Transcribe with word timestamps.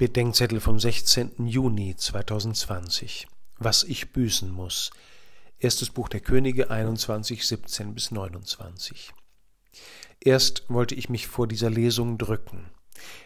Bedenkzettel 0.00 0.60
vom 0.60 0.80
16. 0.80 1.46
Juni 1.46 1.94
2020. 1.94 3.28
Was 3.58 3.84
ich 3.84 4.14
büßen 4.14 4.50
muss. 4.50 4.92
Erstes 5.58 5.90
Buch 5.90 6.08
der 6.08 6.20
Könige 6.20 6.70
21, 6.70 7.46
17 7.46 7.92
bis 7.92 8.10
29. 8.10 9.12
Erst 10.18 10.64
wollte 10.70 10.94
ich 10.94 11.10
mich 11.10 11.26
vor 11.26 11.46
dieser 11.46 11.68
Lesung 11.68 12.16
drücken. 12.16 12.70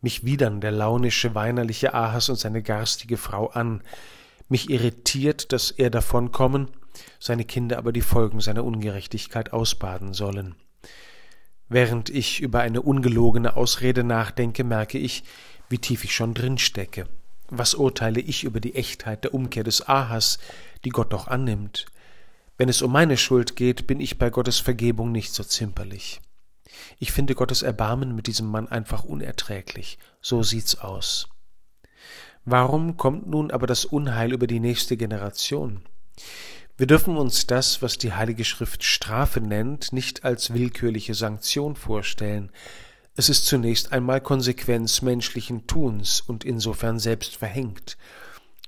Mich 0.00 0.24
widern 0.24 0.60
der 0.60 0.72
launische, 0.72 1.36
weinerliche 1.36 1.94
Ahas 1.94 2.30
und 2.30 2.36
seine 2.40 2.64
garstige 2.64 3.16
Frau 3.16 3.46
an. 3.46 3.84
Mich 4.48 4.68
irritiert, 4.68 5.52
dass 5.52 5.70
er 5.70 5.90
davonkommen, 5.90 6.72
seine 7.20 7.44
Kinder 7.44 7.78
aber 7.78 7.92
die 7.92 8.00
Folgen 8.00 8.40
seiner 8.40 8.64
Ungerechtigkeit 8.64 9.52
ausbaden 9.52 10.14
sollen. 10.14 10.56
Während 11.68 12.10
ich 12.10 12.40
über 12.40 12.60
eine 12.60 12.82
ungelogene 12.82 13.56
Ausrede 13.56 14.04
nachdenke, 14.04 14.62
merke 14.64 14.98
ich, 14.98 15.24
wie 15.68 15.78
tief 15.78 16.04
ich 16.04 16.14
schon 16.14 16.34
drin 16.34 16.58
stecke. 16.58 17.06
Was 17.48 17.74
urteile 17.74 18.20
ich 18.20 18.44
über 18.44 18.60
die 18.60 18.74
Echtheit 18.74 19.24
der 19.24 19.34
Umkehr 19.34 19.64
des 19.64 19.88
Ahas, 19.88 20.38
die 20.84 20.90
Gott 20.90 21.12
doch 21.12 21.28
annimmt? 21.28 21.86
Wenn 22.58 22.68
es 22.68 22.82
um 22.82 22.90
meine 22.90 23.16
Schuld 23.16 23.54
geht, 23.54 23.86
bin 23.86 24.00
ich 24.00 24.18
bei 24.18 24.30
Gottes 24.30 24.58
Vergebung 24.58 25.12
nicht 25.12 25.32
so 25.32 25.44
zimperlich. 25.44 26.20
Ich 26.98 27.12
finde 27.12 27.34
Gottes 27.34 27.62
Erbarmen 27.62 28.14
mit 28.14 28.26
diesem 28.26 28.46
Mann 28.46 28.68
einfach 28.68 29.04
unerträglich. 29.04 29.98
So 30.20 30.42
sieht's 30.42 30.76
aus. 30.76 31.28
Warum 32.44 32.96
kommt 32.96 33.26
nun 33.26 33.50
aber 33.50 33.66
das 33.66 33.84
Unheil 33.84 34.32
über 34.32 34.46
die 34.46 34.60
nächste 34.60 34.96
Generation? 34.96 35.82
Wir 36.78 36.86
dürfen 36.86 37.16
uns 37.16 37.46
das, 37.46 37.80
was 37.80 37.98
die 37.98 38.12
Heilige 38.12 38.44
Schrift 38.44 38.84
Strafe 38.84 39.40
nennt, 39.40 39.92
nicht 39.92 40.24
als 40.24 40.52
willkürliche 40.52 41.14
Sanktion 41.14 41.74
vorstellen, 41.74 42.52
es 43.16 43.30
ist 43.30 43.46
zunächst 43.46 43.92
einmal 43.92 44.20
Konsequenz 44.20 45.00
menschlichen 45.00 45.66
Tuns 45.66 46.20
und 46.20 46.44
insofern 46.44 46.98
selbst 46.98 47.36
verhängt. 47.36 47.96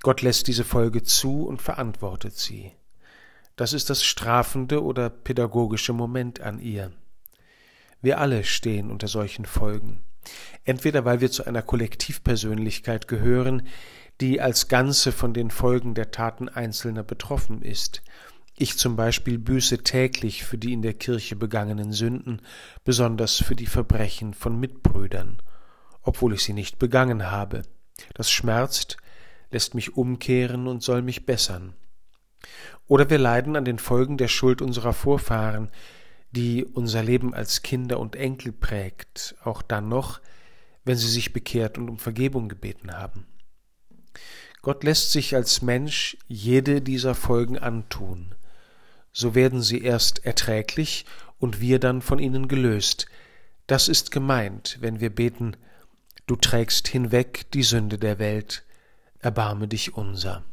Gott 0.00 0.22
lässt 0.22 0.48
diese 0.48 0.64
Folge 0.64 1.02
zu 1.02 1.46
und 1.46 1.60
verantwortet 1.60 2.36
sie. 2.36 2.72
Das 3.56 3.74
ist 3.74 3.90
das 3.90 4.04
strafende 4.04 4.82
oder 4.82 5.10
pädagogische 5.10 5.92
Moment 5.92 6.40
an 6.40 6.60
ihr. 6.60 6.92
Wir 8.00 8.20
alle 8.20 8.44
stehen 8.44 8.90
unter 8.90 9.08
solchen 9.08 9.44
Folgen. 9.44 10.02
Entweder 10.64 11.04
weil 11.04 11.20
wir 11.20 11.30
zu 11.30 11.44
einer 11.44 11.62
Kollektivpersönlichkeit 11.62 13.06
gehören, 13.06 13.66
die 14.20 14.40
als 14.40 14.68
Ganze 14.68 15.12
von 15.12 15.34
den 15.34 15.50
Folgen 15.50 15.94
der 15.94 16.10
Taten 16.10 16.48
Einzelner 16.48 17.02
betroffen 17.02 17.60
ist, 17.60 18.02
ich 18.60 18.76
zum 18.76 18.96
Beispiel 18.96 19.38
büße 19.38 19.82
täglich 19.82 20.44
für 20.44 20.58
die 20.58 20.72
in 20.72 20.82
der 20.82 20.94
Kirche 20.94 21.36
begangenen 21.36 21.92
Sünden, 21.92 22.42
besonders 22.84 23.36
für 23.36 23.54
die 23.54 23.66
Verbrechen 23.66 24.34
von 24.34 24.58
Mitbrüdern, 24.58 25.40
obwohl 26.02 26.34
ich 26.34 26.44
sie 26.44 26.52
nicht 26.52 26.78
begangen 26.78 27.30
habe. 27.30 27.62
Das 28.14 28.30
schmerzt, 28.30 28.96
lässt 29.50 29.74
mich 29.74 29.96
umkehren 29.96 30.66
und 30.66 30.82
soll 30.82 31.02
mich 31.02 31.26
bessern. 31.26 31.74
Oder 32.86 33.08
wir 33.10 33.18
leiden 33.18 33.56
an 33.56 33.64
den 33.64 33.78
Folgen 33.78 34.16
der 34.16 34.28
Schuld 34.28 34.62
unserer 34.62 34.92
Vorfahren, 34.92 35.70
die 36.30 36.64
unser 36.64 37.02
Leben 37.02 37.34
als 37.34 37.62
Kinder 37.62 38.00
und 38.00 38.16
Enkel 38.16 38.52
prägt, 38.52 39.34
auch 39.44 39.62
dann 39.62 39.88
noch, 39.88 40.20
wenn 40.84 40.96
sie 40.96 41.08
sich 41.08 41.32
bekehrt 41.32 41.78
und 41.78 41.88
um 41.88 41.98
Vergebung 41.98 42.48
gebeten 42.48 42.92
haben. 42.92 43.26
Gott 44.62 44.84
lässt 44.84 45.12
sich 45.12 45.34
als 45.34 45.62
Mensch 45.62 46.16
jede 46.26 46.82
dieser 46.82 47.14
Folgen 47.14 47.58
antun, 47.58 48.34
so 49.18 49.34
werden 49.34 49.62
sie 49.62 49.82
erst 49.82 50.24
erträglich 50.24 51.04
und 51.40 51.60
wir 51.60 51.80
dann 51.80 52.02
von 52.02 52.20
ihnen 52.20 52.46
gelöst. 52.46 53.08
Das 53.66 53.88
ist 53.88 54.12
gemeint, 54.12 54.78
wenn 54.80 55.00
wir 55.00 55.10
beten, 55.10 55.56
du 56.28 56.36
trägst 56.36 56.86
hinweg 56.86 57.50
die 57.50 57.64
Sünde 57.64 57.98
der 57.98 58.20
Welt, 58.20 58.64
erbarme 59.18 59.66
dich 59.66 59.94
unser. 59.94 60.44